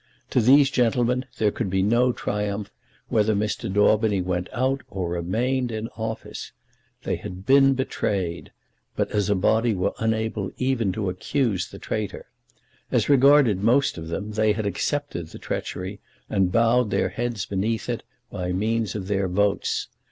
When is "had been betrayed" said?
7.17-8.51